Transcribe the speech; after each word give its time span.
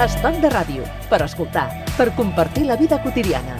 Estat 0.00 0.38
de 0.40 0.48
ràdio, 0.48 0.80
per 1.10 1.18
escoltar, 1.20 1.66
per 1.98 2.06
compartir 2.16 2.62
la 2.64 2.78
vida 2.80 2.96
quotidiana. 3.04 3.58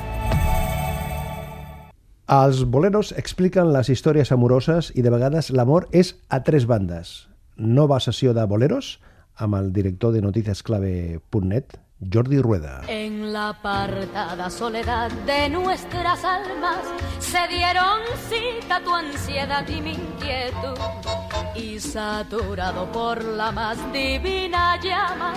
Els 2.33 2.63
boleros 2.65 3.11
expliquen 3.21 3.69
les 3.75 3.91
històries 3.93 4.33
amoroses 4.33 4.89
i 4.97 5.05
de 5.05 5.13
vegades 5.13 5.51
l'amor 5.53 5.91
és 5.93 6.15
a 6.33 6.39
tres 6.47 6.65
bandes. 6.71 7.29
Nova 7.61 7.99
sessió 8.01 8.33
de 8.33 8.47
boleros 8.49 8.95
amb 9.37 9.59
el 9.59 9.69
director 9.77 10.15
de 10.17 10.23
noticiasclave.net, 10.25 11.77
Jordi 12.01 12.41
Rueda. 12.41 12.81
En 12.89 13.35
la 13.35 13.51
apartada 13.51 14.49
soledad 14.49 15.13
de 15.29 15.51
nuestras 15.51 16.25
almas 16.25 16.89
se 17.19 17.45
dieron 17.53 18.01
cita 18.31 18.81
tu 18.83 18.95
ansiedad 18.95 19.69
y 19.69 19.83
mi 19.83 19.93
inquietud. 19.93 21.30
Y 21.55 21.81
saturado 21.81 22.91
por 22.93 23.23
la 23.25 23.51
más 23.51 23.77
divina 23.93 24.81
llama, 24.81 25.35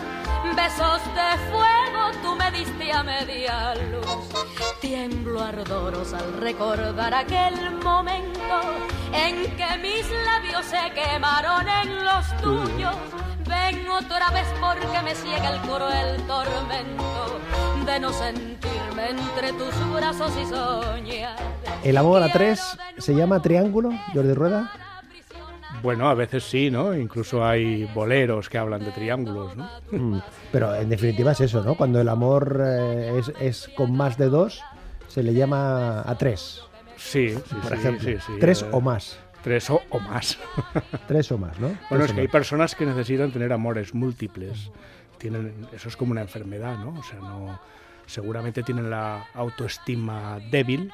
besos 0.56 1.02
de 1.16 1.52
fuego 1.52 2.12
tú 2.22 2.36
me 2.36 2.52
diste 2.52 2.92
a 2.92 3.04
media 3.04 3.74
luz. 3.76 4.30
Tiemblo 4.80 5.42
ardorosa 5.42 6.20
al 6.20 6.34
recordar 6.40 7.14
aquel 7.14 7.72
momento 7.84 8.62
en 9.12 9.56
que 9.58 9.78
mis 9.82 10.06
labios 10.26 10.66
se 10.66 10.92
quemaron 10.94 11.68
en 11.68 12.06
los 12.06 12.38
tuyos. 12.38 12.96
Ven 13.48 13.90
otra 13.90 14.30
vez 14.30 14.48
porque 14.62 15.02
me 15.04 15.16
ciega 15.16 15.50
el 15.50 15.62
cruel 15.62 16.22
tormento 16.28 17.40
de 17.86 18.00
no 18.00 18.14
sentirme 18.14 19.10
entre 19.10 19.52
tus 19.54 19.94
brazos 19.94 20.32
y 20.42 20.46
soñar. 20.46 21.36
¿El 21.84 21.98
amor 21.98 22.24
a 22.24 22.32
tres 22.32 22.62
se 22.98 23.14
llama 23.14 23.42
triángulo, 23.42 23.90
Jordi 24.14 24.34
Rueda? 24.34 24.72
Bueno, 25.84 26.08
a 26.10 26.14
veces 26.14 26.46
sí, 26.46 26.72
¿no? 26.72 26.96
Incluso 26.96 27.46
hay 27.46 27.84
boleros 27.94 28.48
que 28.50 28.58
hablan 28.58 28.84
de 28.86 28.92
triángulos, 28.92 29.56
¿no? 29.58 29.70
Mm, 29.92 30.20
pero 30.52 30.74
en 30.74 30.88
definitiva 30.90 31.34
es 31.34 31.42
eso, 31.42 31.62
¿no? 31.62 31.76
Cuando 31.76 32.00
el 32.00 32.08
amor 32.08 32.64
eh, 32.66 33.20
es, 33.20 33.32
es 33.40 33.70
con 33.76 33.96
más 33.96 34.18
de 34.18 34.30
dos, 34.30 34.62
se 35.10 35.22
le 35.22 35.34
llama 35.34 36.02
a 36.10 36.18
tres, 36.18 36.64
Sí, 36.96 37.30
sí, 37.32 37.56
por 37.62 37.68
sí, 37.68 37.74
ejemplo. 37.74 38.10
sí, 38.22 38.34
tres 38.40 38.62
eh, 38.62 38.70
o 38.72 38.80
más. 38.82 39.20
Tres 39.44 39.70
o, 39.70 39.82
o 39.90 40.00
más. 40.00 40.40
Tres 41.08 41.30
o 41.34 41.38
más, 41.38 41.60
¿no? 41.60 41.68
Bueno, 41.68 41.78
Tres 41.90 42.06
es 42.06 42.14
que 42.14 42.22
hay 42.22 42.28
personas 42.30 42.76
que 42.76 42.86
necesitan 42.86 43.30
tener 43.34 43.52
amores 43.52 43.94
múltiples. 43.94 44.72
Tienen, 45.18 45.54
eso 45.74 45.90
es 45.90 45.98
como 45.98 46.12
una 46.14 46.22
enfermedad, 46.22 46.78
¿no? 46.78 46.98
O 46.98 47.04
sea, 47.04 47.20
no, 47.20 47.60
seguramente 48.06 48.64
tienen 48.64 48.90
la 48.90 49.26
autoestima 49.34 50.40
débil 50.50 50.94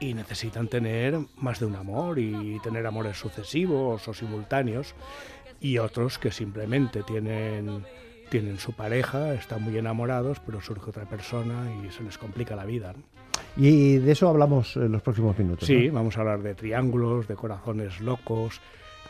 y 0.00 0.14
necesitan 0.14 0.68
tener 0.68 1.18
más 1.36 1.60
de 1.60 1.66
un 1.66 1.76
amor 1.76 2.18
y 2.18 2.58
tener 2.62 2.86
amores 2.86 3.18
sucesivos 3.18 4.06
o 4.06 4.14
simultáneos 4.14 4.94
y 5.60 5.78
otros 5.78 6.18
que 6.18 6.30
simplemente 6.30 7.02
tienen 7.02 7.84
tienen 8.28 8.58
su 8.58 8.72
pareja, 8.72 9.34
están 9.34 9.62
muy 9.62 9.76
enamorados, 9.78 10.38
pero 10.44 10.60
surge 10.60 10.90
otra 10.90 11.04
persona 11.06 11.72
y 11.82 11.90
se 11.90 12.02
les 12.02 12.18
complica 12.18 12.54
la 12.54 12.64
vida. 12.64 12.92
¿no? 12.94 13.02
Y 13.56 13.96
de 13.96 14.12
eso 14.12 14.28
hablamos 14.28 14.76
en 14.76 14.92
los 14.92 15.02
próximos 15.02 15.38
minutos. 15.38 15.66
Sí, 15.66 15.88
¿no? 15.88 15.94
vamos 15.94 16.16
a 16.16 16.20
hablar 16.20 16.42
de 16.42 16.54
triángulos, 16.54 17.26
de 17.26 17.34
corazones 17.34 18.00
locos, 18.00 18.60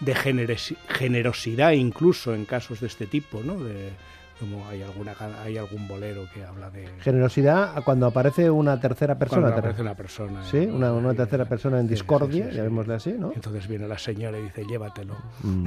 de 0.01 0.15
generosidad 0.15 1.73
incluso 1.73 2.35
en 2.35 2.45
casos 2.45 2.81
de 2.81 2.87
este 2.87 3.07
tipo, 3.07 3.43
¿no? 3.43 3.59
De, 3.59 3.91
como 4.39 4.67
hay 4.69 4.83
alguna 4.83 5.15
hay 5.43 5.57
algún 5.59 5.87
bolero 5.89 6.27
que 6.33 6.45
habla 6.45 6.71
de 6.71 6.87
Generosidad 7.01 7.83
cuando 7.85 8.07
aparece 8.07 8.51
una 8.51 8.81
tercera 8.81 9.19
persona. 9.19 9.43
cuando 9.43 9.59
aparece 9.59 9.77
re- 9.79 9.83
una 9.83 9.95
persona. 9.95 10.45
Sí, 10.45 10.59
una, 10.59 10.93
una 10.93 11.15
tercera 11.15 11.45
persona 11.47 11.81
en 11.81 11.87
sí, 11.89 11.95
discordia, 11.95 12.45
sí, 12.47 12.51
sí. 12.51 12.57
llamémosle 12.57 12.95
así, 12.95 13.13
¿no? 13.19 13.33
Entonces 13.35 13.67
viene 13.69 13.87
la 13.89 13.99
señora 13.99 14.39
y 14.39 14.43
dice, 14.43 14.65
llévatelo. 14.65 15.17
Mm. 15.43 15.67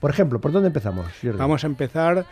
Por 0.00 0.10
ejemplo, 0.10 0.40
¿por 0.40 0.52
dónde 0.52 0.68
empezamos? 0.68 1.06
Jordi? 1.22 1.38
Vamos 1.38 1.64
a 1.64 1.66
empezar 1.66 2.26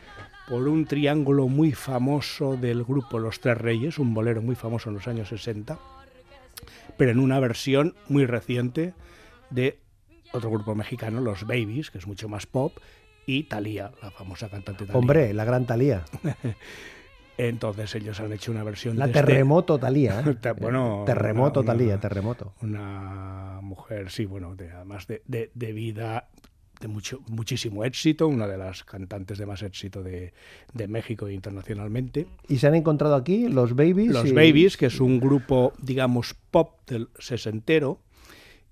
por 0.48 0.66
un 0.68 0.84
triángulo 0.84 1.48
muy 1.48 1.72
famoso 1.72 2.56
del 2.56 2.82
grupo 2.84 3.18
Los 3.18 3.40
Tres 3.40 3.56
Reyes, 3.56 3.98
un 3.98 4.12
bolero 4.14 4.42
muy 4.42 4.56
famoso 4.56 4.88
en 4.90 4.96
los 4.96 5.06
años 5.08 5.28
60, 5.28 5.78
pero 6.96 7.10
en 7.12 7.18
una 7.20 7.38
versión 7.40 7.94
muy 8.08 8.26
reciente 8.26 8.92
de 9.50 9.78
otro 10.32 10.50
grupo 10.50 10.74
mexicano, 10.74 11.20
Los 11.20 11.46
Babies, 11.46 11.90
que 11.90 11.98
es 11.98 12.06
mucho 12.06 12.28
más 12.28 12.46
pop, 12.46 12.76
y 13.38 13.44
Thalía, 13.44 13.92
la 14.02 14.10
famosa 14.10 14.48
cantante 14.48 14.84
Thalía. 14.84 14.98
Hombre, 14.98 15.32
la 15.34 15.44
gran 15.44 15.66
Talía. 15.66 16.04
Entonces 17.38 17.94
ellos 17.94 18.20
han 18.20 18.32
hecho 18.32 18.50
una 18.50 18.64
versión 18.64 18.98
La 18.98 19.06
de 19.06 19.12
este- 19.12 19.24
terremoto 19.26 19.78
Talía. 19.78 20.20
¿eh? 20.20 20.36
Bueno, 20.60 21.04
terremoto 21.06 21.60
una- 21.60 21.72
Talía, 21.72 21.98
terremoto. 21.98 22.52
una 22.60 23.60
mujer, 23.62 24.10
sí, 24.10 24.26
bueno, 24.26 24.54
de, 24.56 24.70
además 24.70 25.06
de, 25.06 25.22
de- 25.26 25.50
de 25.54 25.72
vida 25.72 26.28
de 26.80 26.88
mucho, 26.88 27.20
muchísimo 27.28 27.84
éxito, 27.84 28.26
una 28.26 28.46
de 28.46 28.56
las 28.58 28.84
cantantes 28.84 29.36
de 29.38 29.44
más 29.46 29.62
éxito 29.62 30.02
de, 30.02 30.32
de 30.72 30.88
México 30.88 31.28
internacionalmente. 31.28 32.26
Y 32.48 32.56
se 32.58 32.66
han 32.66 32.74
encontrado 32.74 33.14
aquí 33.14 33.48
los 33.48 33.74
babies. 33.74 34.12
Los 34.12 34.30
y- 34.30 34.32
Babies, 34.32 34.76
que 34.78 34.86
es 34.86 34.98
un 35.00 35.20
grupo, 35.20 35.72
digamos, 35.82 36.34
pop 36.50 36.78
del 36.86 37.08
sesentero, 37.18 38.00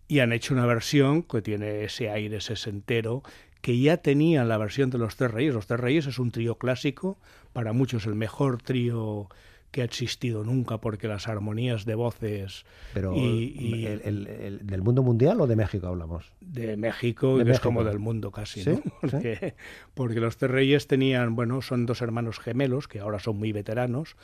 y 0.08 0.20
han 0.20 0.32
hecho 0.32 0.54
una 0.54 0.64
versión 0.64 1.22
que 1.22 1.42
tiene 1.42 1.84
ese 1.84 2.08
aire 2.08 2.40
sesentero 2.40 3.22
que 3.68 3.78
ya 3.78 3.98
tenía 3.98 4.44
la 4.46 4.56
versión 4.56 4.88
de 4.88 4.96
Los 4.96 5.16
Tres 5.16 5.30
Reyes. 5.30 5.52
Los 5.52 5.66
Tres 5.66 5.78
Reyes 5.78 6.06
es 6.06 6.18
un 6.18 6.30
trío 6.30 6.54
clásico, 6.54 7.18
para 7.52 7.74
muchos 7.74 8.06
el 8.06 8.14
mejor 8.14 8.62
trío 8.62 9.28
que 9.70 9.82
ha 9.82 9.84
existido 9.84 10.42
nunca, 10.42 10.78
porque 10.78 11.06
las 11.06 11.28
armonías 11.28 11.84
de 11.84 11.94
voces 11.94 12.64
Pero 12.94 13.14
y- 13.14 13.54
y- 13.58 13.84
el- 13.84 14.00
el- 14.06 14.26
el- 14.26 14.66
¿del 14.66 14.80
mundo 14.80 15.02
mundial 15.02 15.38
o 15.42 15.46
de 15.46 15.54
México 15.56 15.86
hablamos? 15.86 16.32
de 16.40 16.78
México 16.78 17.36
De 17.36 17.42
y 17.42 17.44
que 17.44 17.50
es 17.50 17.56
México. 17.58 17.68
como 17.68 17.84
del 17.84 17.98
mundo 17.98 18.30
casi, 18.32 18.62
Sí, 18.62 18.70
¿no? 18.70 18.76
sí. 18.76 18.90
Porque, 19.02 19.54
porque 19.92 20.20
los 20.20 20.38
Tres 20.38 20.50
Reyes 20.50 20.86
tenían, 20.86 21.36
bueno, 21.36 21.60
son 21.60 21.84
dos 21.84 22.00
hermanos 22.00 22.38
gemelos 22.38 22.88
que 22.88 23.00
ahora 23.00 23.18
son 23.18 23.36
muy 23.36 23.52
veteranos, 23.52 24.16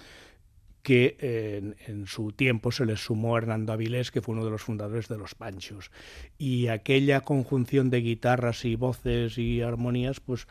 que 0.84 1.16
eh, 1.18 1.58
en, 1.60 1.76
en 1.88 2.06
su 2.06 2.30
tiempo 2.30 2.70
se 2.70 2.84
les 2.86 3.00
sumó 3.00 3.36
Hernando 3.36 3.72
Avilés, 3.72 4.12
que 4.12 4.20
fue 4.22 4.34
uno 4.36 4.44
de 4.44 4.50
los 4.52 4.62
fundadores 4.62 5.08
de 5.08 5.18
los 5.18 5.34
Panchos. 5.34 5.90
Y 6.38 6.68
aquella 6.68 7.22
conjunción 7.22 7.90
de 7.90 8.02
guitarras 8.02 8.64
y 8.64 8.76
voces 8.76 9.36
y 9.38 9.62
armonías, 9.62 10.20
pues 10.20 10.46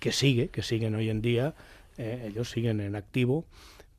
que 0.00 0.10
sigue, 0.10 0.48
que 0.48 0.62
siguen 0.62 0.94
hoy 0.96 1.10
en 1.10 1.20
día, 1.22 1.54
eh, 1.98 2.28
ellos 2.30 2.50
siguen 2.50 2.80
en 2.80 2.96
activo, 2.96 3.44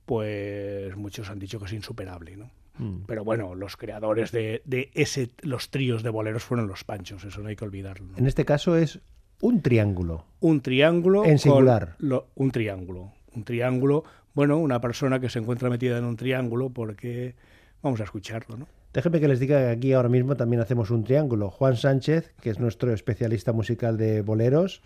pues 0.06 0.96
muchos 0.98 1.30
han 1.30 1.40
dicho 1.40 1.60
que 1.60 1.66
es 1.66 1.74
insuperable, 1.74 2.36
¿no? 2.36 2.50
Mm. 2.80 3.04
Pero 3.06 3.24
bueno, 3.24 3.56
los 3.56 3.78
creadores 3.78 4.32
de, 4.32 4.62
de 4.66 4.90
ese, 4.94 5.30
los 5.42 5.70
tríos 5.70 6.02
de 6.02 6.10
boleros 6.10 6.44
fueron 6.44 6.68
los 6.68 6.84
Panchos, 6.84 7.24
eso 7.26 7.42
no 7.42 7.50
hay 7.50 7.56
que 7.56 7.66
olvidarlo. 7.66 8.08
¿no? 8.08 8.18
En 8.18 8.26
este 8.26 8.46
caso 8.46 8.76
es 8.76 9.00
un 9.42 9.62
triángulo. 9.62 10.26
Un 10.40 10.62
triángulo. 10.62 11.26
En 11.26 11.38
singular. 11.40 11.96
lo- 12.00 12.28
un 12.36 12.52
triángulo. 12.52 13.12
Un 13.36 13.44
triángulo. 13.44 14.04
Bueno, 14.34 14.58
una 14.58 14.82
persona 14.82 15.20
que 15.20 15.30
se 15.30 15.40
encuentra 15.40 15.70
metida 15.70 15.98
en 15.98 16.06
un 16.06 16.16
triángulo 16.18 16.70
porque. 16.70 17.36
Vamos 17.82 18.02
a 18.02 18.04
escucharlo, 18.04 18.58
¿no? 18.58 18.68
Déjenme 18.94 19.22
que 19.22 19.28
les 19.30 19.40
diga 19.40 19.58
que 19.60 19.70
aquí 19.70 19.94
ahora 19.94 20.10
mismo 20.10 20.36
también 20.36 20.62
hacemos 20.62 20.92
un 20.92 21.06
triángulo. 21.06 21.50
Juan 21.50 21.78
Sánchez, 21.78 22.34
que 22.42 22.50
es 22.50 22.60
nuestro 22.60 22.92
especialista 22.92 23.54
musical 23.54 23.96
de 23.98 24.22
boleros. 24.22 24.82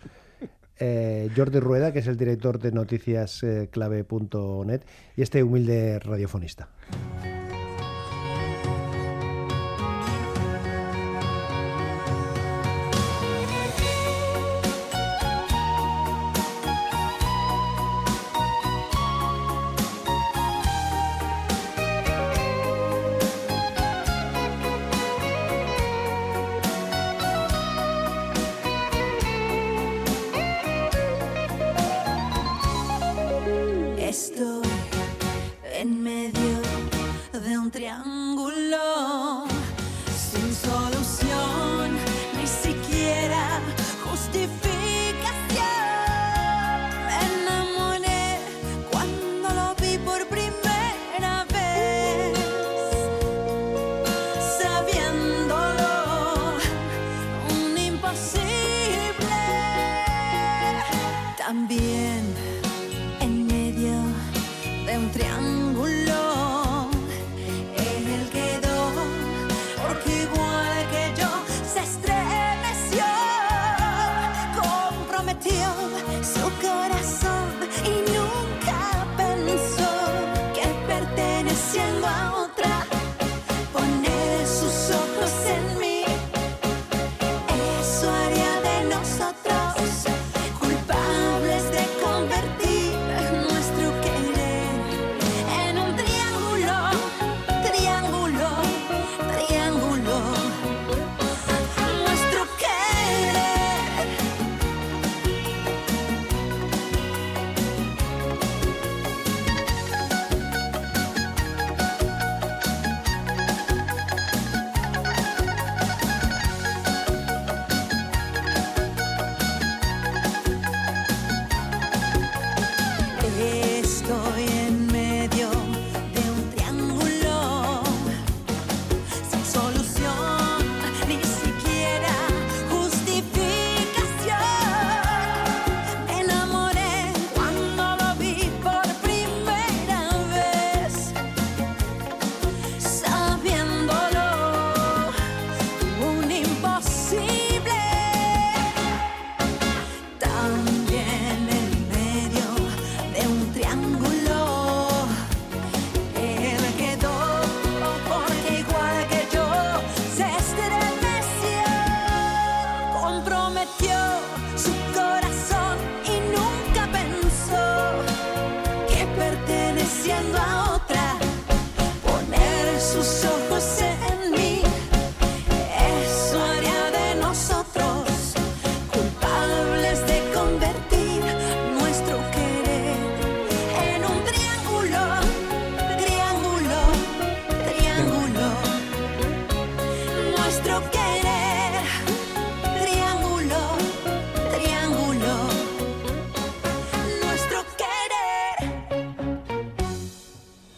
eh, 0.78 1.28
Jordi 1.36 1.58
Rueda, 1.58 1.92
que 1.92 1.98
es 2.00 2.06
el 2.06 2.16
director 2.16 2.60
de 2.60 2.70
noticiasclave.net. 2.70 4.82
Y 5.16 5.22
este 5.22 5.42
humilde 5.42 5.98
radiofonista. 5.98 6.68
en 63.20 63.46
medio 63.46 63.94
de 64.86 64.98
un 64.98 65.10
triángulo. 65.10 65.53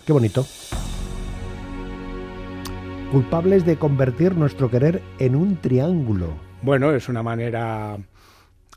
Qué 0.07 0.13
bonito. 0.13 0.47
Culpables 3.11 3.67
de 3.67 3.77
convertir 3.77 4.37
nuestro 4.37 4.71
querer 4.71 5.03
en 5.19 5.35
un 5.35 5.57
triángulo. 5.57 6.37
Bueno, 6.63 6.93
es 6.95 7.09
una 7.09 7.25
manera 7.25 7.99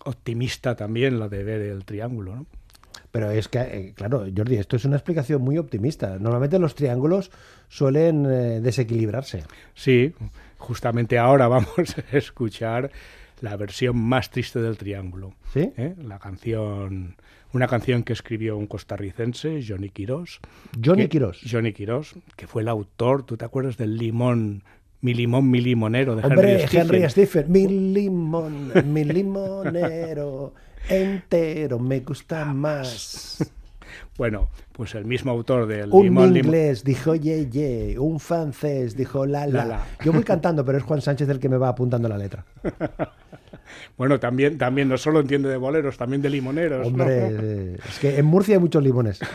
optimista 0.05 0.75
también 0.75 1.19
la 1.19 1.29
de 1.29 1.43
ver 1.43 1.61
el 1.61 1.85
triángulo, 1.85 2.35
¿no? 2.35 2.45
Pero 3.11 3.29
es 3.29 3.47
que, 3.47 3.59
eh, 3.59 3.93
claro, 3.95 4.25
Jordi, 4.35 4.57
esto 4.57 4.75
es 4.75 4.85
una 4.85 4.95
explicación 4.95 5.43
muy 5.43 5.59
optimista. 5.59 6.17
Normalmente 6.17 6.57
los 6.57 6.73
triángulos 6.73 7.29
suelen 7.67 8.25
eh, 8.25 8.59
desequilibrarse. 8.59 9.43
Sí, 9.75 10.15
justamente 10.57 11.19
ahora 11.19 11.47
vamos 11.47 11.95
a 11.95 12.17
escuchar 12.17 12.89
la 13.41 13.55
versión 13.55 13.97
más 13.97 14.31
triste 14.31 14.61
del 14.61 14.77
triángulo. 14.77 15.33
¿Sí? 15.53 15.71
¿eh? 15.77 15.93
La 16.03 16.17
canción, 16.17 17.15
una 17.53 17.67
canción 17.67 18.03
que 18.03 18.13
escribió 18.13 18.57
un 18.57 18.67
costarricense, 18.67 19.61
Johnny 19.67 19.89
Quirós. 19.89 20.39
Johnny 20.83 21.03
que- 21.03 21.09
Quirós. 21.09 21.39
Johnny 21.49 21.73
Quirós, 21.73 22.13
que 22.35 22.47
fue 22.47 22.61
el 22.61 22.67
autor, 22.67 23.23
¿tú 23.23 23.37
te 23.37 23.45
acuerdas 23.45 23.77
del 23.77 23.97
limón, 23.97 24.63
mi 25.01 25.13
limón, 25.13 25.49
mi 25.49 25.61
limonero 25.61 26.15
de 26.15 26.23
Hombre, 26.25 26.51
Henry 26.53 26.67
Stephen? 26.67 26.95
Henry 26.95 27.09
Stephen, 27.09 27.51
mi 27.51 27.67
limón, 27.67 28.71
mi 28.93 29.03
limonero 29.03 30.53
entero 30.89 31.79
me 31.79 31.99
gusta 32.01 32.45
más. 32.45 33.51
Bueno, 34.19 34.49
pues 34.73 34.93
el 34.93 35.05
mismo 35.05 35.31
autor 35.31 35.65
del 35.65 35.89
Un 35.91 36.03
limón, 36.03 36.33
limón- 36.33 36.45
inglés 36.45 36.83
dijo 36.83 37.15
ye 37.15 37.49
ye, 37.49 37.97
un 37.97 38.19
francés 38.19 38.95
dijo 38.95 39.25
la 39.25 39.47
la. 39.47 39.53
La, 39.59 39.65
la. 39.65 39.85
Yo 40.05 40.11
voy 40.13 40.23
cantando, 40.33 40.63
pero 40.63 40.77
es 40.77 40.83
Juan 40.83 41.01
Sánchez 41.01 41.27
el 41.29 41.39
que 41.39 41.49
me 41.49 41.57
va 41.57 41.69
apuntando 41.69 42.07
la 42.07 42.17
letra. 42.17 42.45
Bueno, 43.97 44.19
también, 44.19 44.57
también 44.57 44.89
no 44.89 44.97
solo 44.97 45.19
entiende 45.19 45.47
de 45.47 45.57
boleros, 45.57 45.95
también 45.97 46.21
de 46.23 46.29
limoneros. 46.29 46.87
Hombre, 46.87 47.75
es 47.75 47.99
que 47.99 48.17
en 48.17 48.25
Murcia 48.25 48.55
hay 48.55 48.61
muchos 48.61 48.83
limones. 48.83 49.19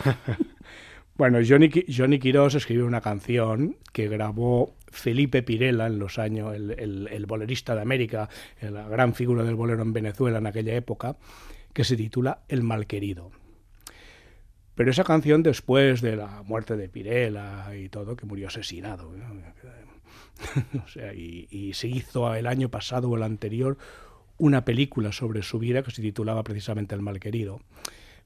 Bueno, 1.16 1.38
Johnny, 1.48 1.70
Johnny 1.96 2.18
Quirós 2.18 2.56
escribió 2.56 2.84
una 2.86 3.00
canción 3.00 3.76
que 3.92 4.08
grabó 4.08 4.74
Felipe 4.88 5.44
Pirela 5.44 5.86
en 5.86 6.00
los 6.00 6.18
años, 6.18 6.52
el, 6.56 6.72
el- 6.72 7.08
el 7.12 7.26
bolerista 7.26 7.76
de 7.76 7.82
América, 7.82 8.28
la 8.60 8.88
gran 8.88 9.14
figura 9.14 9.44
del 9.44 9.54
bolero 9.54 9.82
en 9.82 9.92
Venezuela 9.92 10.38
en 10.38 10.46
aquella 10.48 10.74
época, 10.74 11.14
que 11.72 11.84
se 11.84 11.96
titula 11.96 12.40
El 12.48 12.64
Malquerido. 12.64 13.30
Pero 14.74 14.90
esa 14.90 15.04
canción, 15.04 15.42
después 15.42 16.00
de 16.00 16.16
la 16.16 16.42
muerte 16.42 16.76
de 16.76 16.88
Pirela 16.88 17.70
y 17.76 17.88
todo, 17.88 18.16
que 18.16 18.26
murió 18.26 18.48
asesinado, 18.48 19.12
o 20.84 20.88
sea, 20.88 21.14
y, 21.14 21.46
y 21.50 21.74
se 21.74 21.88
hizo 21.88 22.34
el 22.34 22.46
año 22.46 22.68
pasado 22.68 23.08
o 23.08 23.16
el 23.16 23.22
anterior 23.22 23.78
una 24.36 24.64
película 24.64 25.12
sobre 25.12 25.42
su 25.42 25.58
vida 25.58 25.82
que 25.82 25.90
se 25.90 26.02
titulaba 26.02 26.42
precisamente 26.42 26.94
El 26.94 27.02
Malquerido. 27.02 27.60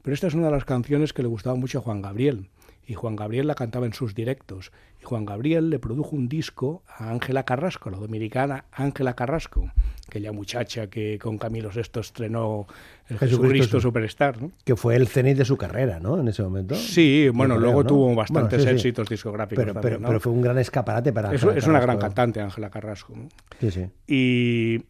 Pero 0.02 0.14
esta 0.14 0.26
es 0.26 0.34
una 0.34 0.46
de 0.46 0.52
las 0.52 0.64
canciones 0.64 1.12
que 1.12 1.22
le 1.22 1.28
gustaba 1.28 1.56
mucho 1.56 1.78
a 1.78 1.82
Juan 1.82 2.00
Gabriel. 2.00 2.48
Y 2.90 2.94
Juan 2.94 3.16
Gabriel 3.16 3.46
la 3.46 3.54
cantaba 3.54 3.84
en 3.84 3.92
sus 3.92 4.14
directos. 4.14 4.72
Y 4.98 5.04
Juan 5.04 5.26
Gabriel 5.26 5.68
le 5.68 5.78
produjo 5.78 6.16
un 6.16 6.26
disco 6.26 6.82
a 6.88 7.10
Ángela 7.10 7.42
Carrasco, 7.44 7.90
la 7.90 7.98
dominicana 7.98 8.64
Ángela 8.72 9.12
Carrasco, 9.12 9.70
aquella 10.08 10.32
muchacha 10.32 10.86
que 10.88 11.18
con 11.18 11.36
Camilo 11.36 11.68
VI 11.68 12.00
estrenó 12.00 12.66
el 13.08 13.18
Jesucristo 13.18 13.42
Jesucristo, 13.42 13.76
Su- 13.76 13.88
Superstar. 13.88 14.40
¿no? 14.40 14.52
Que 14.64 14.74
fue 14.74 14.96
el 14.96 15.06
cenit 15.06 15.36
de 15.36 15.44
su 15.44 15.58
carrera, 15.58 16.00
¿no? 16.00 16.18
En 16.18 16.28
ese 16.28 16.42
momento. 16.42 16.74
Sí, 16.76 17.28
bueno, 17.28 17.56
creo, 17.56 17.66
luego 17.66 17.82
¿no? 17.82 17.88
tuvo 17.88 18.14
bastantes 18.14 18.62
sí. 18.62 18.68
éxitos 18.70 19.06
discográficos 19.06 19.62
Pero, 19.62 19.74
también, 19.74 19.92
pero, 19.96 20.00
¿no? 20.00 20.08
pero 20.08 20.20
fue 20.20 20.32
un 20.32 20.40
gran 20.40 20.56
escaparate 20.56 21.12
para 21.12 21.28
Es, 21.34 21.42
Ángela 21.42 21.58
es 21.58 21.66
una 21.66 21.80
gran 21.80 21.98
cantante, 21.98 22.40
Ángela 22.40 22.70
Carrasco. 22.70 23.12
Sí, 23.60 23.70
sí. 23.70 23.86
Y 24.06 24.82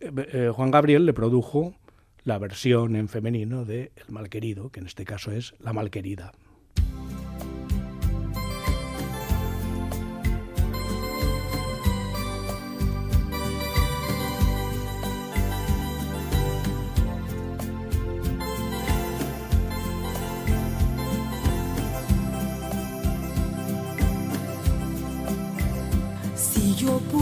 eh, 0.00 0.50
Juan 0.54 0.70
Gabriel 0.70 1.06
le 1.06 1.14
produjo 1.14 1.74
la 2.24 2.36
versión 2.38 2.94
en 2.94 3.08
femenino 3.08 3.64
de 3.64 3.90
El 3.96 4.12
Malquerido, 4.12 4.68
que 4.68 4.80
en 4.80 4.86
este 4.86 5.06
caso 5.06 5.32
es 5.32 5.54
La 5.60 5.72
Malquerida. 5.72 6.32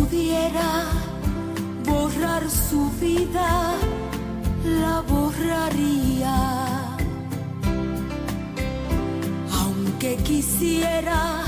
Pudiera 0.08 0.84
borrar 1.84 2.48
su 2.50 2.90
vida, 3.00 3.74
la 4.64 5.00
borraría. 5.02 6.36
Aunque 9.52 10.16
quisiera 10.16 11.44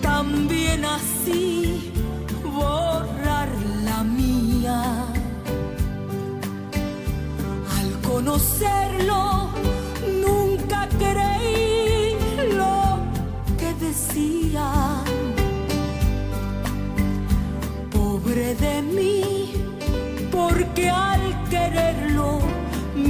también 0.00 0.84
así 0.84 1.92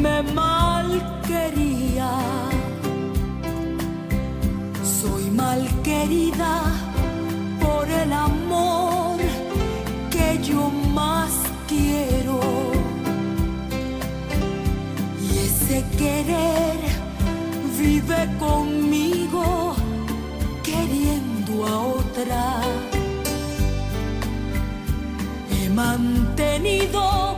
me 0.03 0.23
mal 0.35 0.89
quería. 1.29 2.11
Soy 5.01 5.25
mal 5.31 5.63
querida 5.83 6.55
por 7.63 7.89
el 7.89 8.13
amor 8.13 9.19
que 10.11 10.29
yo 10.43 10.71
más 10.99 11.33
quiero. 11.69 12.41
Y 15.25 15.29
ese 15.49 15.85
querer 15.97 16.79
vive 17.79 18.21
conmigo 18.39 19.75
queriendo 20.63 21.53
a 21.67 21.75
otra 21.99 22.61
he 25.51 25.69
mantenido 25.71 27.32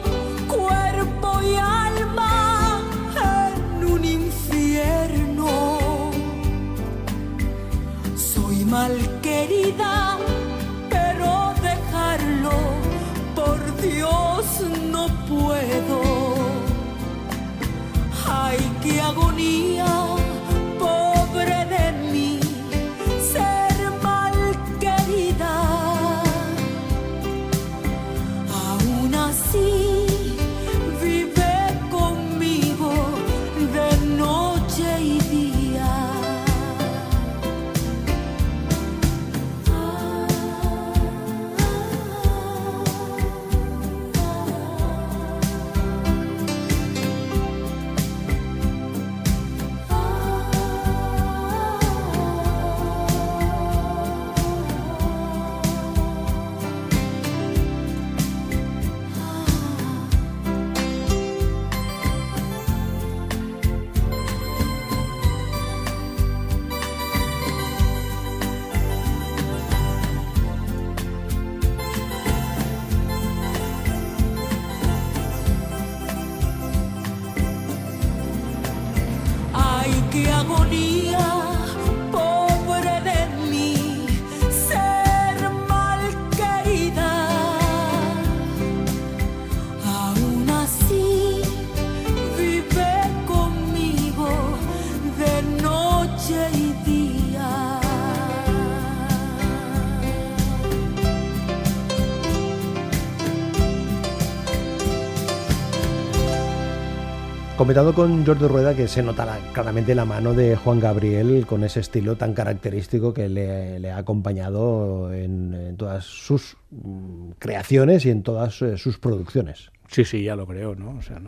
Comentado 107.64 107.94
con 107.94 108.26
Jordi 108.26 108.47
Rueda 108.47 108.76
que 108.76 108.87
se 108.87 109.02
nota 109.02 109.25
la- 109.25 109.38
claramente 109.54 109.94
la 109.94 110.04
mano 110.04 110.35
de 110.35 110.54
Juan 110.54 110.80
Gabriel 110.80 111.47
con 111.47 111.64
ese 111.64 111.80
estilo 111.80 112.14
tan 112.14 112.35
característico 112.35 113.14
que 113.14 113.30
le, 113.30 113.90
ha 113.90 113.97
acompañado 113.97 115.11
en, 115.14 115.75
todas 115.78 116.04
sus 116.04 116.59
mm, 116.71 117.30
creaciones 117.38 118.04
y 118.04 118.11
en 118.11 118.23
todas 118.23 118.61
eh, 118.61 118.76
sus 118.76 118.99
producciones. 118.99 119.71
Sí, 119.88 120.04
sí, 120.04 120.23
ya 120.23 120.37
lo 120.37 120.47
creo, 120.47 120.75
¿no? 120.75 120.99
O 120.99 121.00
sea, 121.00 121.18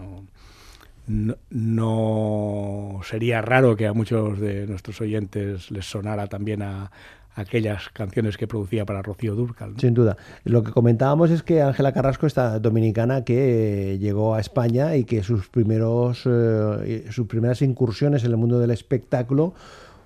no 1.08 3.00
sería 3.02 3.40
raro 3.40 3.74
que 3.74 3.86
a 3.86 3.94
muchos 3.94 4.38
de 4.38 4.66
nuestros 4.66 5.00
oyentes 5.00 5.70
les 5.70 5.86
sonara 5.86 6.26
también 6.26 6.60
a, 6.60 6.90
aquellas 7.36 7.88
canciones 7.90 8.36
que 8.36 8.46
producía 8.48 8.84
para 8.84 9.02
Rocío 9.02 9.34
Dúrcal. 9.34 9.74
¿no? 9.74 9.78
Sin 9.78 9.94
duda. 9.94 10.16
Lo 10.44 10.62
que 10.64 10.72
comentábamos 10.72 11.30
es 11.30 11.42
que 11.42 11.62
Ángela 11.62 11.92
Carrasco, 11.92 12.26
esta 12.26 12.58
dominicana 12.58 13.24
que 13.24 13.92
eh, 13.94 13.98
llegó 13.98 14.34
a 14.34 14.40
España 14.40 14.96
y 14.96 15.04
que 15.04 15.22
sus 15.22 15.48
primeros 15.48 16.22
eh, 16.26 17.04
sus 17.10 17.26
primeras 17.26 17.62
incursiones 17.62 18.24
en 18.24 18.30
el 18.32 18.36
mundo 18.36 18.58
del 18.58 18.70
espectáculo 18.70 19.54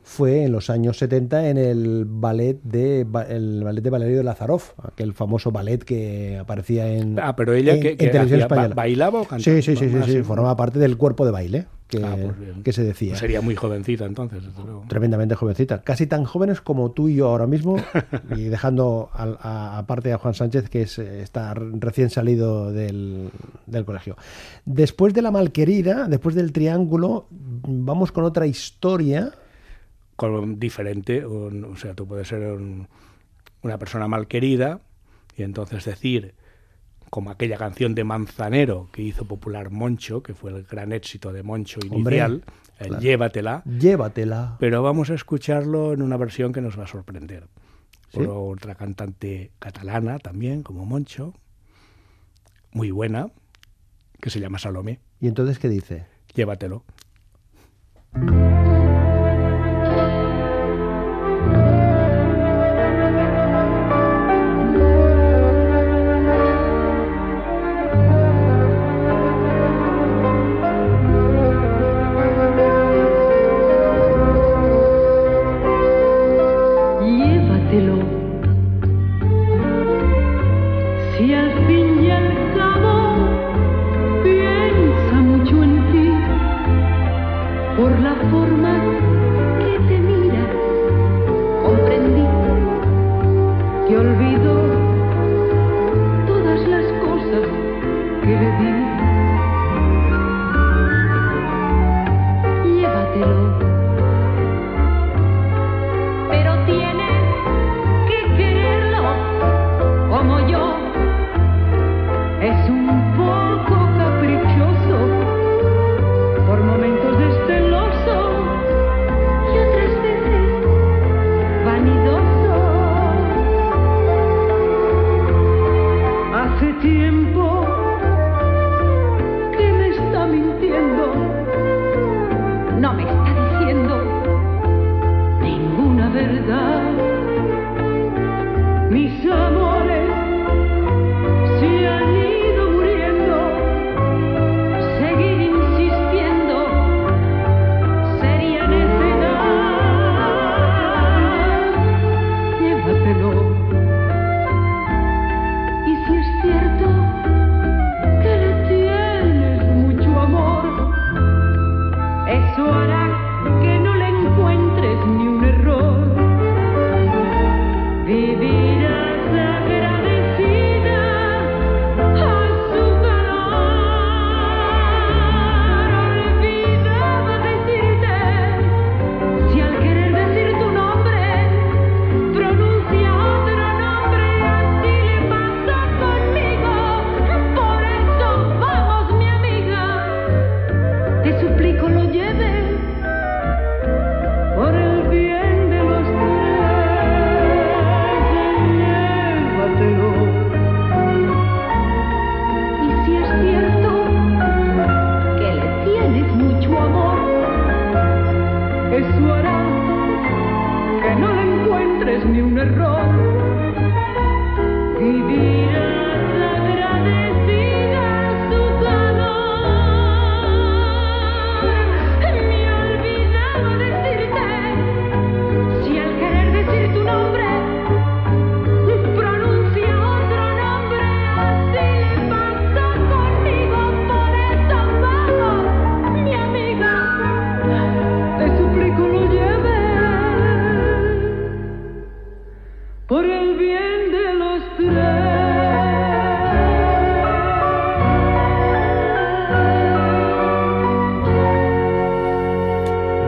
fue 0.03 0.45
en 0.45 0.51
los 0.53 0.71
años 0.71 0.97
70 0.99 1.51
en 1.51 1.59
el 1.59 2.05
ballet 2.09 2.59
de 2.65 3.07
el 3.29 3.63
ballet 3.63 3.83
de 3.83 3.91
Valerio 3.91 4.17
de 4.17 4.25
Lazarov, 4.25 4.63
aquel 4.83 5.13
famoso 5.13 5.53
ballet 5.53 5.85
que 5.85 6.37
aparecía 6.39 6.89
en, 6.93 7.19
Ah, 7.21 7.37
pero 7.37 7.53
ella 7.53 7.75
en- 7.75 7.81
que, 7.81 7.91
en 7.91 7.97
que 7.97 8.07
televisión 8.09 8.41
hacía, 8.41 8.47
española. 8.47 8.75
bailaba 8.75 9.21
o 9.21 9.25
cantaba. 9.25 9.41
Sí, 9.41 9.63
sí, 9.63 9.77
sí, 9.77 9.89
sí, 9.89 9.97
Ah, 10.01 10.05
sí, 10.07 10.23
formaba 10.23 10.57
parte 10.57 10.79
del 10.81 10.97
cuerpo 10.97 11.25
de 11.27 11.31
baile 11.31 11.67
que, 11.91 12.03
Ah, 12.05 12.17
pues 12.17 12.35
que 12.65 12.73
se 12.73 12.85
decía. 12.85 13.11
Pues 13.11 13.21
sería 13.21 13.41
muy 13.41 13.55
jovencita 13.57 14.07
entonces, 14.07 14.45
desde 14.45 14.63
luego. 14.65 14.85
Tremendamente 14.89 15.35
jovencita, 15.35 15.83
casi 15.83 16.07
tan 16.07 16.25
jóvenes 16.25 16.61
como 16.61 16.93
tú 16.93 17.09
y 17.09 17.17
yo 17.17 17.29
ahora 17.29 17.47
mismo, 17.47 17.77
y 18.37 18.45
dejando 18.45 19.11
a- 19.13 19.77
aparte 19.79 20.13
a 20.13 20.19
Juan 20.19 20.35
Sánchez, 20.35 20.71
que 20.71 20.83
es, 20.83 20.99
eh, 20.99 21.23
está 21.23 21.53
recién 21.55 22.09
salido 22.11 22.73
del, 22.73 23.31
del 23.67 23.85
colegio. 23.85 24.17
Después 24.65 25.13
de 25.15 25.23
la 25.23 25.31
malquerida, 25.31 26.07
después 26.09 26.35
del 26.35 26.53
triángulo, 26.53 27.27
vamos 27.31 28.13
con 28.13 28.25
otra 28.25 28.47
historia. 28.47 29.33
con 30.17 30.61
diferente, 30.61 31.25
un- 31.25 31.65
o 31.65 31.77
sea, 31.77 31.95
tú 31.95 32.07
puedes 32.07 32.29
ser 32.29 32.43
un- 32.53 32.87
una 33.63 33.79
persona 33.79 34.07
mal 34.07 34.27
querida 34.27 34.81
y 35.37 35.43
entonces 35.43 35.85
decir, 35.87 36.35
como 37.11 37.31
aquella 37.31 37.57
canción 37.57 37.95
de 37.95 38.05
Manzanero 38.05 38.89
que 38.93 39.03
hizo 39.03 39.25
popular 39.25 39.71
Moncho, 39.71 40.23
que 40.23 40.33
fue 40.33 40.53
el 40.53 40.63
gran 40.63 40.93
éxito 40.93 41.33
de 41.33 41.43
Moncho 41.43 41.81
Hombre, 41.91 42.17
inicial, 42.17 42.45
el 42.79 42.87
claro. 42.87 43.03
Llévatela, 43.03 43.63
Llévatela. 43.65 44.57
pero 44.61 44.83
vamos 44.83 45.11
a 45.11 45.15
escucharlo 45.15 45.93
en 45.93 46.03
una 46.03 46.17
versión 46.17 46.53
que 46.53 46.61
nos 46.61 46.79
va 46.79 46.85
a 46.85 46.87
sorprender. 46.87 47.49
Por 48.13 48.25
¿Sí? 48.25 48.29
otra 48.33 48.75
cantante 48.77 49.51
catalana 49.59 50.19
también, 50.19 50.63
como 50.63 50.87
Moncho, 50.87 51.35
muy 52.73 52.91
buena, 52.91 53.29
que 54.21 54.31
se 54.31 54.41
llama 54.41 54.59
Salomé. 54.59 55.01
¿Y 55.21 55.27
entonces 55.29 55.59
qué 55.59 55.69
dice? 55.69 56.07
Llévatelo. 56.35 56.85
Llévatelo 103.13 103.59
pero 103.59 103.80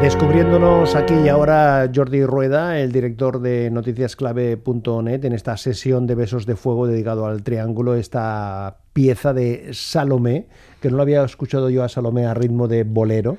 Descubriéndonos 0.02 0.96
aquí 0.96 1.14
y 1.14 1.28
ahora 1.28 1.88
Jordi 1.94 2.26
Rueda, 2.26 2.80
el 2.80 2.90
director 2.90 3.40
de 3.40 3.70
noticiasclave.net, 3.70 5.24
en 5.24 5.32
esta 5.32 5.56
sesión 5.56 6.08
de 6.08 6.16
Besos 6.16 6.44
de 6.44 6.56
Fuego 6.56 6.88
dedicado 6.88 7.24
al 7.24 7.44
Triángulo, 7.44 7.94
esta 7.94 8.78
pieza 8.92 9.32
de 9.32 9.68
Salomé, 9.72 10.48
que 10.80 10.90
no 10.90 10.96
lo 10.96 11.02
había 11.02 11.22
escuchado 11.22 11.70
yo 11.70 11.84
a 11.84 11.88
Salomé 11.88 12.26
a 12.26 12.34
ritmo 12.34 12.66
de 12.66 12.82
bolero. 12.82 13.38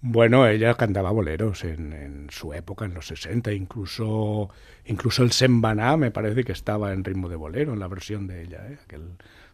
Bueno, 0.00 0.46
ella 0.48 0.72
cantaba 0.76 1.10
boleros 1.10 1.62
en, 1.62 2.26
su 2.30 2.54
época, 2.54 2.86
en 2.86 2.94
los 2.94 3.08
60, 3.08 3.52
incluso, 3.52 4.48
incluso 4.86 5.22
el 5.22 5.32
Sembaná 5.32 5.98
me 5.98 6.10
parece 6.10 6.42
que 6.42 6.52
estaba 6.52 6.94
en 6.94 7.04
ritmo 7.04 7.28
de 7.28 7.36
bolero, 7.36 7.74
en 7.74 7.80
la 7.80 7.88
versión 7.88 8.26
de 8.26 8.44
ella, 8.44 8.66
¿eh? 8.66 8.78
aquel 8.82 9.02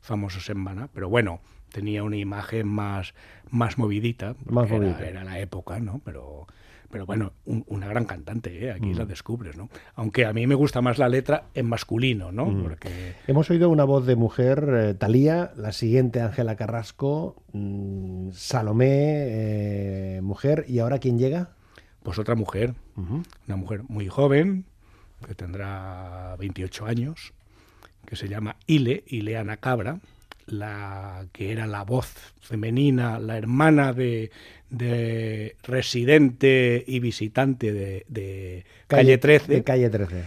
famoso 0.01 0.39
Sembaná. 0.39 0.89
Pero 0.95 1.09
bueno, 1.09 1.41
tenía 1.73 2.03
una 2.03 2.17
imagen 2.17 2.67
más, 2.69 3.15
más 3.51 3.79
movidita. 3.79 4.35
Más 4.47 4.69
era, 4.71 4.79
movidita. 4.79 5.07
era 5.07 5.25
la 5.25 5.39
época, 5.41 5.79
¿no? 5.81 6.01
Pero, 6.05 6.47
pero 6.91 7.05
bueno, 7.07 7.33
un- 7.45 7.65
una 7.69 7.87
gran 7.89 8.05
cantante, 8.07 8.67
¿eh? 8.69 8.73
Mm. 8.73 8.77
aquí 8.77 8.95
la 8.95 9.05
descubres, 9.05 9.57
¿no? 9.57 9.69
Aunque 9.95 10.25
a 10.25 10.33
mí 10.33 10.47
me 10.47 10.55
gusta 10.55 10.81
más 10.81 10.99
la 10.99 11.09
letra 11.09 11.45
en 11.55 11.67
masculino, 11.67 12.33
¿no? 12.33 12.47
Mm. 12.47 12.63
Porque 12.63 13.15
Hemos 13.27 13.51
oído 13.51 13.69
una 13.71 13.85
voz 13.85 14.07
de 14.07 14.17
mujer, 14.17 14.69
eh, 14.73 14.95
Talía, 14.95 15.53
la 15.57 15.73
siguiente 15.73 16.21
Ángela 16.23 16.57
Carrasco, 16.57 17.43
mm, 17.53 18.31
Salomé, 18.33 18.87
eh, 20.17 20.21
mujer, 20.23 20.65
y 20.69 20.79
ahora 20.79 20.99
quién 20.99 21.19
llega? 21.19 21.51
pues 22.03 22.19
otra 22.19 22.37
mujer, 22.37 22.75
una 22.97 23.57
mujer 23.57 23.83
muy 23.89 24.09
joven, 24.09 24.65
que 25.27 25.35
tendrá 25.35 26.37
28 26.39 26.87
años, 26.87 27.35
que 28.07 28.17
se 28.17 28.29
llama 28.29 28.57
Ile, 28.67 29.05
Ileana 29.09 29.59
Cabra, 29.59 29.99
la 30.49 31.27
que 31.33 31.53
era 31.53 31.67
la 31.67 31.85
voz 31.85 32.35
femenina, 32.41 33.19
la 33.19 33.37
hermana 33.37 33.93
de, 33.93 34.31
de 34.71 35.57
residente 35.63 36.85
y 36.87 37.01
visitante 37.01 37.73
de, 37.73 38.05
de 38.09 38.65
Calle 38.87 39.19
13, 39.19 39.53
De 39.53 39.65
calle 39.65 39.91
13. 39.91 40.25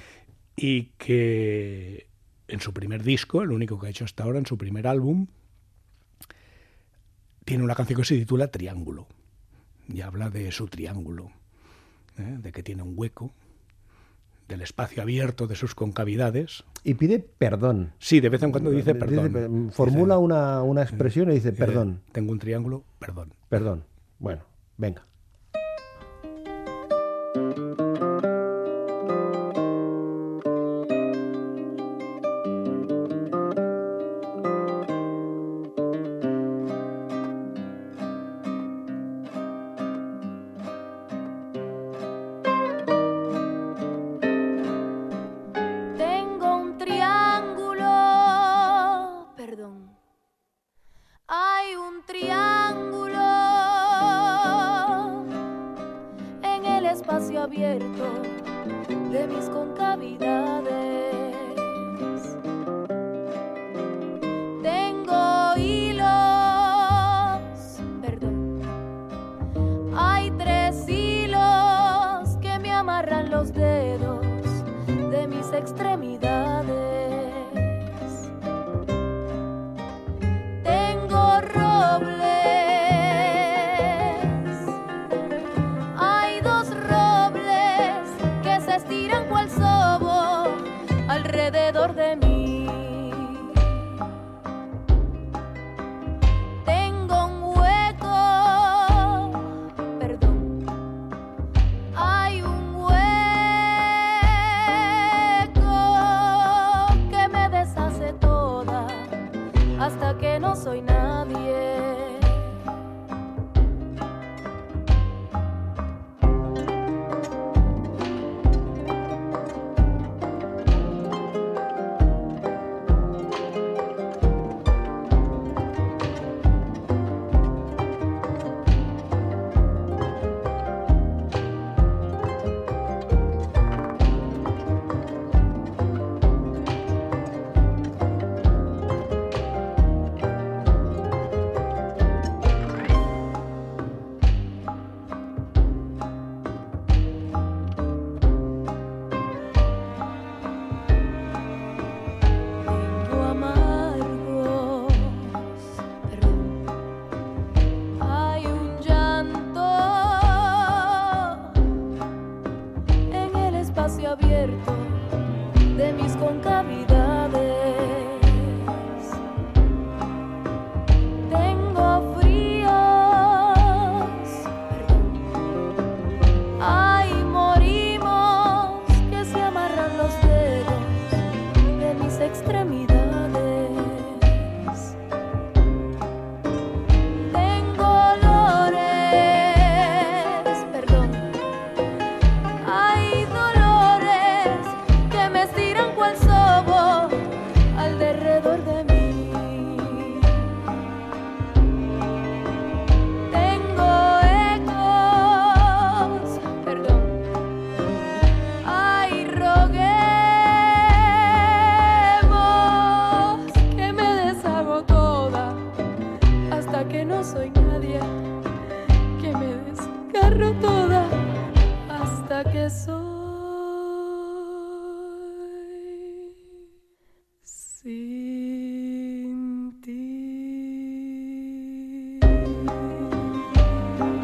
y 0.56 0.84
que 0.98 2.08
en 2.48 2.60
su 2.60 2.74
primer 2.74 3.04
disco, 3.04 3.42
el 3.42 3.52
único 3.52 3.80
que 3.80 3.88
ha 3.88 3.90
hecho 3.90 4.06
hasta 4.06 4.24
ahora, 4.24 4.40
en 4.40 4.46
su 4.46 4.58
primer 4.58 4.88
álbum, 4.88 5.28
tiene 7.46 7.64
una 7.64 7.76
canción 7.76 8.00
que 8.00 8.06
se 8.06 8.18
titula 8.18 8.50
Triángulo, 8.50 9.08
y 9.88 10.02
habla 10.02 10.30
de 10.30 10.52
su 10.52 10.68
triángulo, 10.68 11.32
¿eh? 12.18 12.38
de 12.40 12.52
que 12.52 12.62
tiene 12.64 12.84
un 12.84 12.94
hueco, 12.96 13.32
del 14.52 14.62
espacio 14.62 15.02
abierto 15.02 15.48
de 15.48 15.56
sus 15.56 15.74
concavidades. 15.76 16.64
Y 16.84 16.94
pide 16.96 17.20
perdón. 17.20 17.94
Sí, 18.00 18.20
de 18.20 18.30
vez 18.30 18.44
en 18.44 18.52
cuando 18.52 18.70
dice 18.72 18.94
perdón. 18.94 19.28
Dice- 19.34 19.74
formula 19.76 20.16
Dice- 20.16 20.24
una, 20.26 20.62
una 20.64 20.82
expresión 20.84 21.32
y 21.32 21.36
dice 21.36 21.52
dice, 21.52 21.66
perdón, 21.66 22.02
Tengo 22.12 22.32
un 22.32 22.40
triángulo, 22.40 22.84
perdón. 23.00 23.34
perdón. 23.50 23.86
Bueno, 24.20 24.44
venga. 24.78 25.06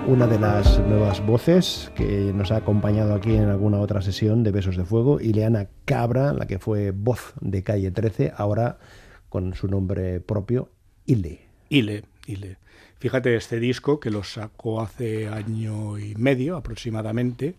Una 0.08 0.26
de 0.26 0.40
las 0.40 0.80
nuevas 0.88 1.24
voces 1.26 1.92
que 1.94 2.32
nos 2.34 2.52
ha 2.52 2.58
acompañado 2.58 3.14
aquí 3.14 3.36
en 3.36 3.50
alguna 3.50 3.82
otra 3.82 4.02
sesión 4.02 4.42
de 4.42 4.52
Besos 4.52 4.78
de 4.78 4.86
Fuego, 4.86 5.20
Ileana 5.20 5.68
Cabra, 5.84 6.32
la 6.32 6.48
que 6.48 6.60
fue 6.60 6.92
voz 6.92 7.34
de 7.42 7.62
Calle 7.62 7.92
13, 7.92 8.32
ahora 8.38 8.80
con 9.28 9.54
su 9.54 9.68
nombre 9.68 10.22
propio, 10.22 10.70
Ile. 11.06 11.42
Ile, 11.68 12.06
Ile. 12.26 12.58
Fíjate, 13.00 13.36
este 13.36 13.60
disco 13.60 14.00
que 14.00 14.10
lo 14.10 14.24
sacó 14.24 14.80
hace 14.80 15.28
año 15.28 16.00
y 16.00 16.16
medio 16.16 16.56
aproximadamente, 16.56 17.56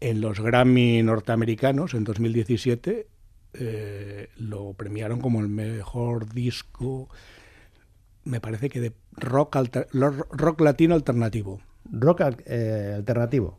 en 0.00 0.20
los 0.20 0.40
Grammy 0.40 1.04
norteamericanos 1.04 1.94
en 1.94 2.02
2017, 2.02 3.06
eh, 3.54 4.28
lo 4.36 4.72
premiaron 4.72 5.20
como 5.20 5.38
el 5.38 5.48
mejor 5.48 6.32
disco 6.34 7.08
me 8.24 8.40
parece 8.40 8.68
que 8.68 8.80
de 8.80 8.92
rock, 9.12 9.56
alter, 9.56 9.88
rock 9.92 10.60
latino 10.60 10.94
alternativo. 10.94 11.60
Rock 11.90 12.22
eh, 12.46 12.94
alternativo. 12.96 13.58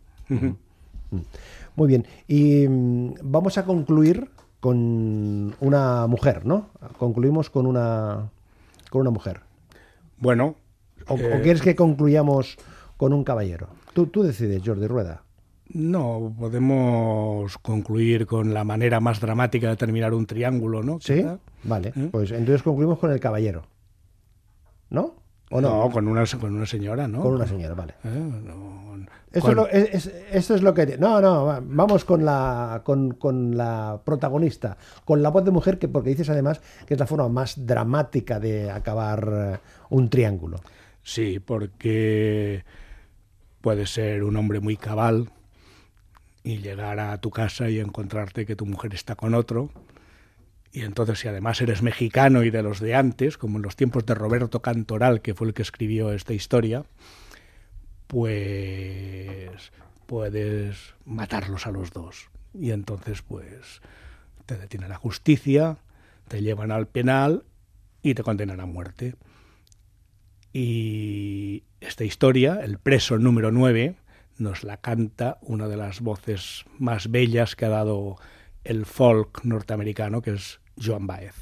Muy 1.76 1.88
bien. 1.88 2.06
Y 2.28 2.68
mm, 2.68 3.16
vamos 3.24 3.58
a 3.58 3.66
concluir 3.66 4.30
con 4.60 5.56
una 5.60 6.08
mujer, 6.08 6.46
¿no? 6.46 6.70
Concluimos 6.98 7.50
con 7.50 7.66
una, 7.66 8.30
con 8.90 9.02
una 9.02 9.10
mujer. 9.10 9.42
Bueno. 10.18 10.56
¿O, 11.08 11.18
eh, 11.18 11.40
quieres 11.42 11.62
que 11.62 11.76
concluyamos 11.76 12.58
con 12.98 13.12
un 13.12 13.24
caballero? 13.24 13.70
Tú, 13.94 14.06
tú 14.06 14.24
decides, 14.24 14.62
Jordi 14.64 14.88
Rueda. 14.88 15.24
No, 15.74 16.34
podemos 16.38 17.58
concluir 17.58 18.26
con 18.26 18.54
la 18.54 18.64
manera 18.64 19.00
más 19.00 19.20
dramática 19.22 19.70
de 19.70 19.78
terminar 19.78 20.14
un 20.14 20.26
triángulo, 20.26 20.84
¿no? 20.84 21.00
Sí, 21.00 21.26
vale. 21.64 21.94
¿Eh? 21.96 22.10
Pues 22.12 22.32
entonces 22.32 22.62
concluimos 22.62 23.00
con 23.00 23.12
el 23.12 23.20
caballero. 23.20 23.64
¿No? 24.92 25.16
¿O 25.50 25.60
no? 25.60 25.90
con 25.90 26.08
una, 26.08 26.24
con 26.40 26.56
una 26.56 26.66
señora, 26.66 27.08
¿no? 27.08 27.22
Con 27.22 27.34
una 27.34 27.48
señora, 27.48 27.74
vale. 27.74 27.96
Eh, 28.06 29.06
eso, 29.34 29.50
es 29.50 29.56
lo, 29.56 29.68
eso, 29.68 30.56
es 30.56 30.62
lo, 30.62 30.74
que... 30.74 30.98
No, 30.98 31.20
no, 31.20 31.62
vamos 31.64 32.06
con 32.06 32.24
la, 32.24 32.82
con, 32.86 33.16
con, 33.16 33.58
la 33.58 34.00
protagonista, 34.06 34.78
con 35.04 35.22
la 35.22 35.30
voz 35.30 35.44
de 35.44 35.52
mujer, 35.52 35.78
que 35.78 35.90
porque 35.90 36.12
dices 36.12 36.30
además 36.30 36.62
que 36.86 36.94
es 36.94 37.00
la 37.00 37.06
forma 37.06 37.28
más 37.28 37.66
dramática 37.66 38.40
de 38.40 38.72
acabar 38.72 39.30
eh, 39.34 39.58
un 39.90 40.10
triángulo. 40.10 40.62
Sí, 41.04 41.40
porque 41.40 42.64
puede 43.60 43.88
ser 43.88 44.24
un 44.24 44.38
hombre 44.38 44.62
muy 44.62 44.78
cabal 44.78 45.32
y 46.44 46.60
llegar 46.60 47.00
a 47.00 47.18
tu 47.20 47.30
casa 47.30 47.70
y 47.70 47.80
encontrarte 47.80 48.46
que 48.46 48.56
tu 48.56 48.66
mujer 48.66 48.94
está 48.94 49.16
con 49.16 49.34
otro 49.34 49.70
y 50.74 50.82
entonces, 50.84 51.20
si 51.20 51.28
además 51.28 51.60
eres 51.62 51.82
mexicano 51.82 52.44
y 52.44 52.50
de 52.50 52.64
los 52.64 52.80
de 52.80 52.96
antes, 52.96 53.38
como 53.38 53.58
en 53.58 53.64
los 53.64 53.76
tiempos 53.76 54.06
de 54.06 54.16
Roberto 54.16 54.62
Cantoral, 54.62 55.22
que 55.22 55.34
fue 55.34 55.48
el 55.48 55.54
que 55.54 55.64
escribió 55.64 56.12
esta 56.14 56.34
historia, 56.34 56.86
pues 58.08 59.72
puedes 60.06 60.94
matarlos 61.06 61.68
a 61.68 61.72
los 61.72 61.92
dos. 61.92 62.30
Y 62.54 62.72
entonces, 62.72 63.22
pues, 63.22 63.82
te 64.46 64.58
detiene 64.58 64.88
la 64.88 64.98
justicia, 64.98 65.78
te 66.28 66.42
llevan 66.42 66.72
al 66.72 66.88
penal 66.88 67.44
y 68.02 68.14
te 68.14 68.24
condenan 68.24 68.62
a 68.62 68.66
muerte. 68.66 69.16
Y 70.54 71.64
esta 71.82 72.06
historia, 72.06 72.62
el 72.64 72.78
preso 72.78 73.18
número 73.18 73.52
9, 73.52 73.96
nos 74.38 74.64
la 74.64 74.78
canta 74.78 75.38
una 75.42 75.68
de 75.68 75.78
las 75.78 76.00
voces 76.02 76.66
más 76.80 77.12
bellas 77.12 77.56
que 77.56 77.66
ha 77.66 77.70
dado 77.70 78.18
el 78.64 78.86
folk 78.86 79.44
norteamericano, 79.44 80.22
que 80.22 80.32
es 80.32 80.60
Joan 80.82 81.08
Baez. 81.08 81.36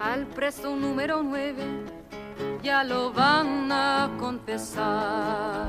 Al 0.00 0.26
preso 0.26 0.74
número 0.76 1.22
9 1.22 1.64
ya 2.62 2.84
lo 2.84 3.12
van 3.12 3.70
a 3.70 4.10
confesar. 4.18 5.68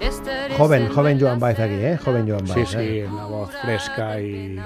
Este 0.00 0.54
joven, 0.56 0.88
joven 0.88 1.20
Joan 1.20 1.38
Baez 1.38 1.58
aquí, 1.58 1.74
¿eh? 1.74 1.98
Joven 2.02 2.28
Joan 2.28 2.44
Baez. 2.46 2.68
Sí, 2.68 2.76
sí, 2.76 2.98
¿eh? 2.98 3.08
una 3.10 3.26
voz 3.26 3.50
fresca 3.62 4.20
y 4.20 4.58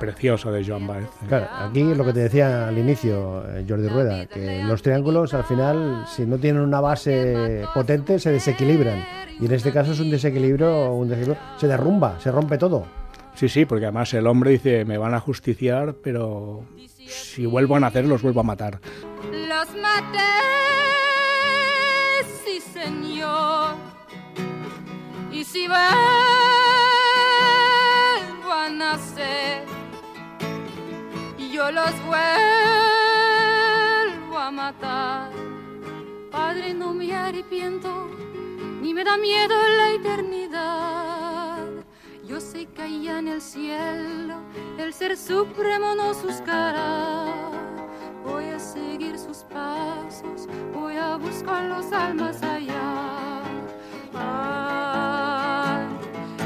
preciosa 0.00 0.50
de 0.50 0.64
Joan 0.64 0.88
Baez. 0.88 1.08
Claro, 1.28 1.46
aquí 1.60 1.94
lo 1.94 2.04
que 2.04 2.12
te 2.12 2.20
decía 2.20 2.66
al 2.66 2.76
inicio, 2.76 3.44
eh, 3.48 3.64
Jordi 3.68 3.86
Rueda, 3.86 4.26
que 4.26 4.64
los 4.64 4.82
triángulos 4.82 5.32
al 5.34 5.44
final, 5.44 6.04
si 6.08 6.26
no 6.26 6.38
tienen 6.38 6.62
una 6.62 6.80
base 6.80 7.62
potente, 7.72 8.18
se 8.18 8.32
desequilibran. 8.32 9.04
Y 9.38 9.46
en 9.46 9.52
este 9.52 9.72
caso 9.72 9.92
es 9.92 10.00
un 10.00 10.10
desequilibrio, 10.10 10.92
un 10.92 11.08
desequilibrio, 11.08 11.40
se 11.56 11.68
derrumba, 11.68 12.18
se 12.18 12.32
rompe 12.32 12.58
todo. 12.58 12.84
Sí, 13.34 13.48
sí, 13.48 13.64
porque 13.64 13.84
además 13.84 14.12
el 14.14 14.26
hombre 14.26 14.50
dice, 14.50 14.84
me 14.84 14.98
van 14.98 15.14
a 15.14 15.20
justiciar, 15.20 15.94
pero 16.02 16.64
si 17.06 17.46
vuelvo 17.46 17.76
a 17.76 17.80
nacer, 17.80 18.04
los 18.06 18.22
vuelvo 18.22 18.40
a 18.40 18.44
matar. 18.44 18.80
Los 19.30 19.68
maté, 19.80 20.18
sí 22.44 22.60
señor. 22.60 23.76
Y 25.32 25.44
si 25.44 25.68
vuelvo 25.68 26.59
yo 31.60 31.70
los 31.70 31.92
vuelvo 32.06 32.24
a 34.38 34.50
matar. 34.50 35.30
Padre, 36.30 36.72
no 36.72 36.94
me 36.94 37.14
arrepiento 37.14 38.08
ni 38.80 38.94
me 38.94 39.04
da 39.04 39.18
miedo 39.18 39.54
la 39.76 39.90
eternidad. 39.90 41.58
Yo 42.24 42.40
sé 42.40 42.64
que 42.64 42.80
allá 42.80 43.18
en 43.18 43.28
el 43.28 43.42
cielo 43.42 44.36
el 44.78 44.94
ser 44.94 45.18
supremo 45.18 45.94
nos 45.94 46.22
buscará. 46.22 47.26
Voy 48.24 48.46
a 48.48 48.58
seguir 48.58 49.18
sus 49.18 49.44
pasos, 49.44 50.48
voy 50.72 50.96
a 50.96 51.16
buscar 51.16 51.64
los 51.64 51.92
almas 51.92 52.42
allá. 52.42 53.42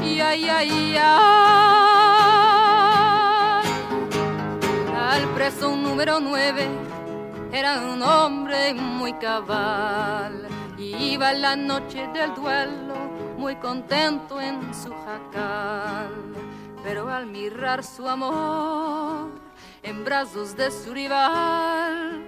Ay, 0.01 0.19
ay, 0.19 0.49
ay, 0.49 0.97
ay. 0.97 1.44
Número 6.05 6.19
nueve. 6.19 6.69
Era 7.51 7.79
un 7.79 8.01
hombre 8.03 8.75
muy 8.75 9.13
cabal. 9.13 10.47
Iba 10.77 11.33
la 11.33 11.55
noche 11.55 12.07
del 12.13 12.35
duelo 12.35 12.95
muy 13.37 13.55
contento 13.55 14.39
en 14.39 14.71
su 14.73 14.93
jacal, 14.93 16.11
pero 16.83 17.09
al 17.09 17.25
mirar 17.25 17.83
su 17.83 18.07
amor 18.07 19.31
en 19.81 20.03
brazos 20.05 20.55
de 20.55 20.69
su 20.69 20.93
rival, 20.93 22.23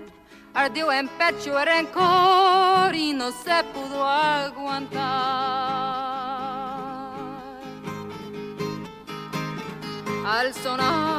ardió 0.55 0.91
en 0.91 1.07
pecho 1.09 1.59
el 1.59 1.65
rencor 1.67 2.95
y 2.95 3.13
no 3.13 3.31
se 3.31 3.63
pudo 3.73 4.03
aguantar. 4.07 4.97
Al 10.25 10.53
sonar 10.53 11.16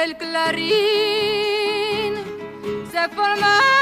el 0.00 0.16
clarín 0.16 0.72
se 2.90 3.08
formó 3.10 3.81